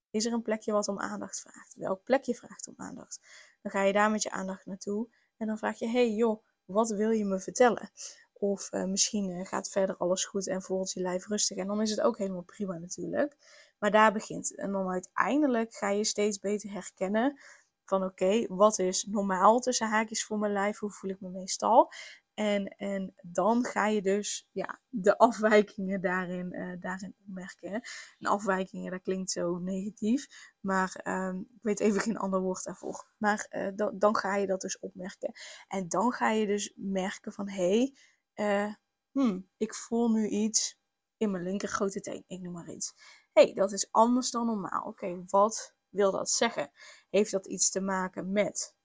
Is 0.10 0.26
er 0.26 0.34
een 0.34 0.42
plekje 0.42 0.72
wat 0.72 0.88
om 0.88 1.00
aandacht 1.00 1.40
vraagt? 1.40 1.76
Welk 1.76 2.04
plekje 2.04 2.36
vraagt 2.36 2.68
om 2.68 2.74
aandacht? 2.78 3.20
Dan 3.62 3.72
ga 3.72 3.82
je 3.82 3.94
daar 3.94 4.12
met 4.12 4.24
je 4.24 4.32
aandacht 4.32 4.66
naartoe 4.66 5.10
en 5.38 5.48
dan 5.48 5.58
vraag 5.58 5.80
je, 5.80 5.88
hey 5.88 6.10
joh, 6.10 6.44
wat 6.66 6.90
wil 6.90 7.10
je 7.10 7.26
me 7.26 7.40
vertellen? 7.40 7.92
Of 8.34 8.74
uh, 8.74 8.84
misschien 8.84 9.30
uh, 9.30 9.46
gaat 9.46 9.70
verder 9.70 9.98
alles 9.98 10.26
goed 10.26 10.48
en 10.48 10.62
voelt 10.62 10.92
je 10.92 11.02
lijf 11.02 11.28
rustig. 11.28 11.58
En 11.58 11.68
dan 11.68 11.82
is 11.82 11.90
het 11.90 12.02
ook 12.02 12.18
helemaal 12.18 12.42
prima 12.42 12.78
natuurlijk. 12.78 13.38
Maar 13.80 13.92
daar 13.92 14.14
begint 14.14 14.50
het. 14.50 14.58
En 14.58 14.72
dan 14.72 14.90
uiteindelijk 14.90 15.74
ga 15.74 15.90
je 15.90 16.04
steeds 16.04 16.40
beter 16.40 16.72
herkennen 16.72 17.40
van 17.86 18.04
oké, 18.04 18.46
wat 18.48 18.80
is 18.80 19.06
normaal 19.10 19.60
tussen 19.60 19.88
haakjes 19.88 20.24
voor 20.26 20.40
mijn 20.40 20.54
lijf? 20.54 20.80
Hoe 20.80 20.92
voel 20.92 21.10
ik 21.10 21.22
me 21.22 21.30
meestal? 21.30 21.92
En, 22.34 22.68
en 22.68 23.14
dan 23.22 23.64
ga 23.66 23.88
je 23.88 24.02
dus 24.02 24.50
ja, 24.52 24.80
de 24.90 25.18
afwijkingen 25.18 26.02
daarin, 26.02 26.78
daarin 26.80 27.16
opmerken. 27.28 27.72
En 28.20 28.30
afwijkingen, 28.30 28.92
dat 28.92 29.02
klinkt 29.02 29.32
zo 29.32 29.58
negatief. 29.58 30.28
Maar 30.60 31.02
um, 31.04 31.40
ik 31.40 31.62
weet 31.62 31.80
even 31.80 32.02
geen 32.02 32.18
ander 32.18 32.42
woord 32.42 32.64
daarvoor. 32.64 33.08
Maar 33.18 33.48
uh, 33.50 33.90
dan, 33.94 34.16
ga 34.16 34.36
je 34.36 34.48
dat 34.48 34.62
dus 34.62 34.80
opmerken. 34.80 35.32
En 35.68 35.88
dan 35.88 36.12
ga 36.12 36.30
je 36.30 36.46
dus 36.46 36.74
merken 36.76 37.34
van 37.34 37.50
hé, 37.50 37.94
hey, 38.36 38.68
uh, 38.68 38.74
hmm, 39.12 39.50
ik 39.58 39.74
voel 39.74 40.10
nu 40.10 40.28
iets 40.28 40.80
in 41.18 41.32
mijn 41.32 41.44
linker 41.44 41.70
grote 41.70 42.00
teen. 42.00 42.24
Ik 42.28 42.42
noem 42.42 42.54
maar 42.54 42.72
iets. 42.72 42.94
Hé, 43.32 43.44
hey, 43.44 43.54
dat 43.54 43.72
is 43.72 43.92
anders 43.92 44.32
dan 44.32 44.46
normaal. 44.46 44.84
Oké, 44.86 45.24
wat 45.26 45.76
wil 45.90 46.12
dat 46.12 46.30
zeggen? 46.30 46.72
Heeft 47.10 47.32
dat 47.32 47.48
iets 47.48 47.70
te 47.70 47.82
maken 47.82 48.32
met 48.32 48.76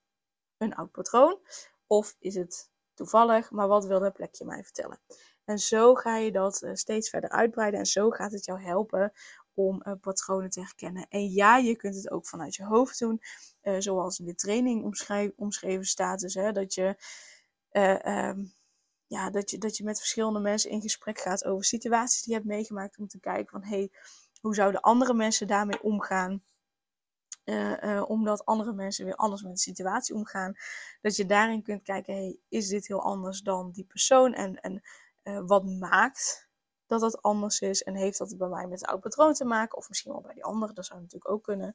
een 0.56 0.74
oud 0.74 0.90
patroon? 0.90 1.40
Of 1.86 2.16
is 2.18 2.34
het 2.34 2.70
toevallig, 2.98 3.50
maar 3.50 3.68
wat 3.68 3.86
wil 3.86 4.00
dat 4.00 4.12
plekje 4.12 4.44
mij 4.44 4.62
vertellen? 4.62 4.98
En 5.44 5.58
zo 5.58 5.94
ga 5.94 6.16
je 6.16 6.32
dat 6.32 6.62
uh, 6.62 6.74
steeds 6.74 7.08
verder 7.08 7.30
uitbreiden 7.30 7.80
en 7.80 7.86
zo 7.86 8.10
gaat 8.10 8.32
het 8.32 8.44
jou 8.44 8.60
helpen 8.60 9.12
om 9.54 9.82
uh, 9.84 9.92
patronen 10.00 10.50
te 10.50 10.60
herkennen. 10.60 11.06
En 11.08 11.30
ja, 11.30 11.56
je 11.56 11.76
kunt 11.76 11.94
het 11.94 12.10
ook 12.10 12.26
vanuit 12.26 12.54
je 12.54 12.64
hoofd 12.64 12.98
doen, 12.98 13.20
uh, 13.62 13.76
zoals 13.78 14.18
in 14.18 14.26
de 14.26 14.34
training 14.34 14.94
omschreven 15.36 15.84
staat. 15.84 16.20
Dus 16.20 16.34
hè, 16.34 16.52
dat, 16.52 16.74
je, 16.74 16.96
um, 18.04 18.52
ja, 19.06 19.30
dat, 19.30 19.50
je, 19.50 19.58
dat 19.58 19.76
je 19.76 19.84
met 19.84 19.98
verschillende 19.98 20.40
mensen 20.40 20.70
in 20.70 20.80
gesprek 20.80 21.18
gaat 21.18 21.44
over 21.44 21.64
situaties 21.64 22.22
die 22.22 22.32
je 22.32 22.38
hebt 22.38 22.50
meegemaakt, 22.50 22.98
om 22.98 23.08
te 23.08 23.20
kijken 23.20 23.60
van 23.60 23.62
hey, 23.62 23.90
hoe 24.40 24.54
zouden 24.54 24.80
andere 24.80 25.14
mensen 25.14 25.46
daarmee 25.46 25.82
omgaan? 25.82 26.42
Uh, 27.48 27.82
uh, 27.82 28.10
omdat 28.10 28.44
andere 28.44 28.72
mensen 28.72 29.04
weer 29.04 29.14
anders 29.14 29.42
met 29.42 29.52
de 29.52 29.58
situatie 29.58 30.14
omgaan. 30.14 30.56
Dat 31.00 31.16
je 31.16 31.26
daarin 31.26 31.62
kunt 31.62 31.82
kijken, 31.82 32.14
hey, 32.14 32.38
is 32.48 32.68
dit 32.68 32.86
heel 32.86 33.02
anders 33.02 33.40
dan 33.40 33.70
die 33.70 33.84
persoon? 33.84 34.34
En, 34.34 34.60
en 34.60 34.82
uh, 35.24 35.40
wat 35.46 35.64
maakt 35.64 36.48
dat 36.86 37.00
dat 37.00 37.22
anders 37.22 37.60
is? 37.60 37.82
En 37.82 37.94
heeft 37.94 38.18
dat 38.18 38.38
bij 38.38 38.48
mij 38.48 38.66
met 38.66 38.80
het 38.80 38.90
oud 38.90 39.00
patroon 39.00 39.32
te 39.32 39.44
maken? 39.44 39.78
Of 39.78 39.88
misschien 39.88 40.12
wel 40.12 40.20
bij 40.20 40.34
die 40.34 40.44
andere, 40.44 40.72
dat 40.72 40.86
zou 40.86 41.00
natuurlijk 41.00 41.30
ook 41.30 41.42
kunnen. 41.42 41.74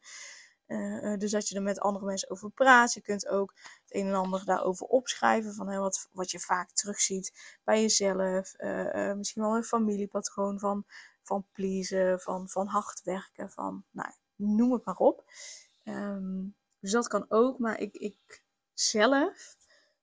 dus 1.17 1.31
dat 1.31 1.47
je 1.47 1.55
er 1.55 1.61
met 1.61 1.79
andere 1.79 2.05
mensen 2.05 2.29
over 2.29 2.49
praat. 2.49 2.93
Je 2.93 3.01
kunt 3.01 3.27
ook 3.27 3.53
het 3.55 3.95
een 3.95 4.07
en 4.07 4.13
ander 4.13 4.45
daarover 4.45 4.85
opschrijven. 4.85 5.53
Van 5.53 5.69
hè, 5.69 5.79
wat, 5.79 6.09
wat 6.11 6.31
je 6.31 6.39
vaak 6.39 6.71
terugziet 6.71 7.57
bij 7.63 7.81
jezelf. 7.81 8.53
misschien 9.15 9.41
wel 9.41 9.55
een 9.55 9.63
familiepatroon 9.63 10.59
van, 10.59 10.85
van 11.23 11.45
pleasen, 11.51 12.19
van, 12.19 12.49
van 12.49 12.67
hard 12.67 13.01
werken. 13.03 13.51
Van, 13.51 13.83
nou, 13.91 14.11
noem 14.35 14.71
het 14.71 14.85
maar 14.85 14.97
op. 14.97 15.23
Um, 15.83 16.55
dus 16.79 16.91
dat 16.91 17.07
kan 17.07 17.25
ook, 17.29 17.59
maar 17.59 17.79
ik, 17.79 17.95
ik 17.95 18.43
zelf 18.73 19.57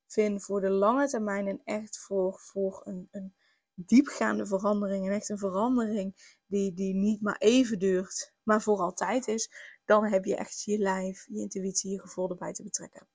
vind 0.06 0.44
voor 0.44 0.60
de 0.60 0.70
lange 0.70 1.08
termijn 1.08 1.46
en 1.46 1.60
echt 1.64 1.98
voor, 1.98 2.38
voor 2.38 2.82
een, 2.84 3.08
een 3.10 3.34
diepgaande 3.74 4.46
verandering 4.46 5.06
en 5.06 5.12
echt 5.12 5.28
een 5.28 5.38
verandering 5.38 6.38
die, 6.46 6.74
die 6.74 6.94
niet 6.94 7.20
maar 7.20 7.36
even 7.38 7.78
duurt, 7.78 8.34
maar 8.42 8.62
voor 8.62 8.78
altijd 8.78 9.28
is, 9.28 9.50
dan 9.84 10.04
heb 10.04 10.24
je 10.24 10.36
echt 10.36 10.62
je 10.62 10.78
lijf, 10.78 11.26
je 11.28 11.38
intuïtie, 11.38 11.90
je 11.90 12.00
gevoel 12.00 12.30
erbij 12.30 12.52
te 12.52 12.62
betrekken. 12.62 13.08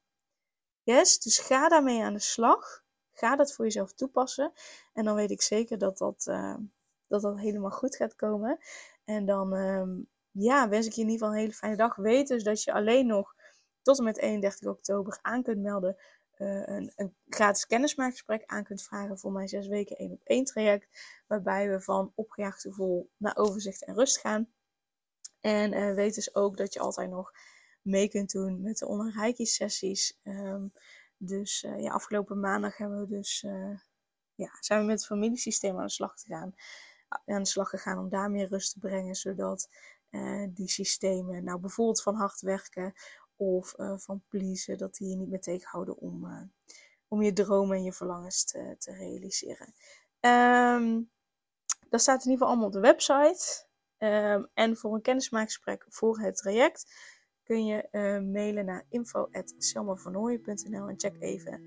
Yes, 0.83 1.19
dus 1.19 1.39
ga 1.39 1.69
daarmee 1.69 2.03
aan 2.03 2.13
de 2.13 2.19
slag. 2.19 2.83
Ga 3.11 3.35
dat 3.35 3.53
voor 3.53 3.65
jezelf 3.65 3.93
toepassen. 3.93 4.51
En 4.93 5.05
dan 5.05 5.15
weet 5.15 5.31
ik 5.31 5.41
zeker 5.41 5.77
dat 5.77 5.97
dat, 5.97 6.25
uh, 6.29 6.55
dat, 7.07 7.21
dat 7.21 7.39
helemaal 7.39 7.71
goed 7.71 7.95
gaat 7.95 8.15
komen. 8.15 8.59
En 9.03 9.25
dan 9.25 9.53
um, 9.53 10.09
ja, 10.37 10.69
wens 10.69 10.85
ik 10.85 10.93
je 10.93 11.01
in 11.01 11.09
ieder 11.09 11.19
geval 11.19 11.33
een 11.33 11.41
hele 11.41 11.57
fijne 11.57 11.75
dag. 11.75 11.95
Weet 11.95 12.27
dus 12.27 12.43
dat 12.43 12.63
je 12.63 12.73
alleen 12.73 13.07
nog 13.07 13.35
tot 13.81 13.97
en 13.97 14.03
met 14.03 14.17
31 14.17 14.69
oktober 14.69 15.19
aan 15.21 15.43
kunt 15.43 15.61
melden. 15.61 15.97
Uh, 16.37 16.67
een, 16.67 17.15
gratis 17.29 17.65
kennismaakgesprek 17.65 18.43
aan 18.45 18.63
kunt 18.63 18.83
vragen 18.83 19.19
voor 19.19 19.31
mijn 19.31 19.47
zes 19.47 19.67
weken 19.67 19.95
één 19.97 20.11
op 20.11 20.21
één 20.23 20.45
traject. 20.45 20.87
Waarbij 21.27 21.69
we 21.69 21.81
van 21.81 22.11
opgejaagd 22.15 22.61
gevoel 22.61 23.09
naar 23.17 23.37
overzicht 23.37 23.85
en 23.85 23.95
rust 23.95 24.19
gaan. 24.19 24.47
En 25.41 25.73
uh, 25.73 25.93
weet 25.93 26.15
dus 26.15 26.35
ook 26.35 26.57
dat 26.57 26.73
je 26.73 26.79
altijd 26.79 27.09
nog 27.09 27.31
mee 27.81 28.09
kunt 28.09 28.31
doen 28.31 28.61
met 28.61 28.77
de 28.77 28.87
online 28.87 29.45
sessies. 29.45 30.19
Um, 30.23 30.71
dus 31.17 31.63
uh, 31.63 31.81
ja, 31.81 31.91
afgelopen 31.91 32.39
maandag 32.39 32.77
hebben 32.77 32.99
we 32.99 33.07
dus, 33.07 33.41
ja, 34.35 34.49
zijn 34.59 34.79
we 34.79 34.85
met 34.85 34.97
het 34.97 35.07
familiesysteem 35.07 35.77
aan 35.77 35.85
de 35.85 35.91
slag 35.91 36.13
gegaan. 36.13 36.55
Aan 37.25 37.43
de 37.43 37.49
slag 37.49 37.69
gegaan 37.69 37.99
om 37.99 38.09
daar 38.09 38.31
meer 38.31 38.47
rust 38.47 38.71
te 38.71 38.79
brengen. 38.79 39.15
Zodat 39.15 39.69
die 40.53 40.69
systemen, 40.69 41.43
nou 41.43 41.59
bijvoorbeeld 41.59 42.01
van 42.01 42.15
hard 42.15 42.41
werken 42.41 42.93
of 43.35 43.73
uh, 43.77 43.97
van 43.97 44.23
pleasen, 44.27 44.77
dat 44.77 44.95
die 44.95 45.09
je 45.09 45.15
niet 45.15 45.29
meer 45.29 45.41
tegenhouden 45.41 45.97
om, 45.97 46.25
uh, 46.25 46.41
om 47.07 47.21
je 47.21 47.33
dromen 47.33 47.77
en 47.77 47.83
je 47.83 47.93
verlangens 47.93 48.43
te, 48.43 48.75
te 48.77 48.91
realiseren. 48.91 49.73
Um, 50.19 51.09
dat 51.89 52.01
staat 52.01 52.25
in 52.25 52.31
ieder 52.31 52.37
geval 52.37 52.47
allemaal 52.47 52.67
op 52.67 52.73
de 52.73 52.79
website. 52.79 53.65
Um, 53.97 54.47
en 54.53 54.77
voor 54.77 54.93
een 54.93 55.01
kennismaakgesprek 55.01 55.85
voor 55.89 56.19
het 56.19 56.37
traject 56.37 56.93
kun 57.43 57.65
je 57.65 57.87
mailen 58.31 58.65
naar 58.65 58.85
info.selmavernooien.nl 58.89 60.87
en 60.87 60.99
check 60.99 61.21
even 61.21 61.63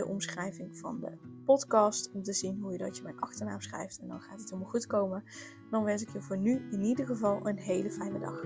de 0.00 0.06
omschrijving 0.06 0.78
van 0.78 1.00
de 1.00 1.10
podcast 1.44 2.10
om 2.12 2.22
te 2.22 2.32
zien 2.32 2.60
hoe 2.60 2.72
je 2.72 2.78
dat 2.78 2.96
je 2.96 3.02
mijn 3.02 3.20
achternaam 3.20 3.60
schrijft. 3.60 3.98
En 3.98 4.08
dan 4.08 4.20
gaat 4.20 4.38
het 4.38 4.50
helemaal 4.50 4.70
goed 4.70 4.86
komen. 4.86 5.24
Dan 5.70 5.84
wens 5.84 6.02
ik 6.02 6.08
je 6.12 6.20
voor 6.20 6.38
nu 6.38 6.68
in 6.70 6.82
ieder 6.82 7.06
geval 7.06 7.46
een 7.46 7.58
hele 7.58 7.90
fijne 7.90 8.18
dag. 8.18 8.44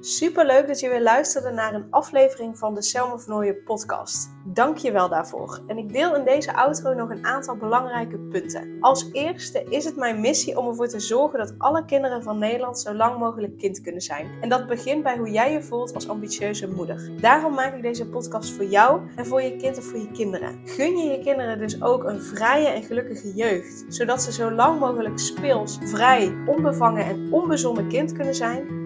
Super 0.00 0.46
leuk 0.46 0.66
dat 0.66 0.80
je 0.80 0.88
weer 0.88 1.02
luisterde 1.02 1.50
naar 1.50 1.74
een 1.74 1.90
aflevering 1.90 2.58
van 2.58 2.74
de 2.74 2.82
Selma 2.82 3.18
Vernooien 3.18 3.62
podcast. 3.64 4.35
Dank 4.56 4.76
je 4.76 4.92
wel 4.92 5.08
daarvoor. 5.08 5.60
En 5.66 5.78
ik 5.78 5.92
deel 5.92 6.16
in 6.16 6.24
deze 6.24 6.54
outro 6.54 6.94
nog 6.94 7.10
een 7.10 7.26
aantal 7.26 7.56
belangrijke 7.56 8.18
punten. 8.18 8.76
Als 8.80 9.08
eerste 9.12 9.64
is 9.68 9.84
het 9.84 9.96
mijn 9.96 10.20
missie 10.20 10.58
om 10.58 10.68
ervoor 10.68 10.88
te 10.88 11.00
zorgen 11.00 11.38
dat 11.38 11.54
alle 11.58 11.84
kinderen 11.84 12.22
van 12.22 12.38
Nederland 12.38 12.78
zo 12.78 12.94
lang 12.94 13.18
mogelijk 13.18 13.58
kind 13.58 13.80
kunnen 13.80 14.00
zijn. 14.00 14.30
En 14.40 14.48
dat 14.48 14.66
begint 14.66 15.02
bij 15.02 15.16
hoe 15.16 15.30
jij 15.30 15.52
je 15.52 15.62
voelt 15.62 15.94
als 15.94 16.08
ambitieuze 16.08 16.68
moeder. 16.68 17.10
Daarom 17.20 17.54
maak 17.54 17.74
ik 17.74 17.82
deze 17.82 18.08
podcast 18.08 18.52
voor 18.52 18.64
jou 18.64 19.00
en 19.16 19.26
voor 19.26 19.42
je 19.42 19.56
kind 19.56 19.78
of 19.78 19.84
voor 19.84 19.98
je 19.98 20.10
kinderen. 20.10 20.60
Gun 20.64 20.96
je 20.96 21.10
je 21.10 21.18
kinderen 21.18 21.58
dus 21.58 21.82
ook 21.82 22.04
een 22.04 22.22
vrije 22.22 22.68
en 22.68 22.82
gelukkige 22.82 23.34
jeugd, 23.34 23.84
zodat 23.88 24.22
ze 24.22 24.32
zo 24.32 24.50
lang 24.50 24.80
mogelijk 24.80 25.18
speels, 25.18 25.78
vrij, 25.82 26.34
onbevangen 26.46 27.04
en 27.04 27.32
onbezonnen 27.32 27.88
kind 27.88 28.12
kunnen 28.12 28.34
zijn 28.34 28.85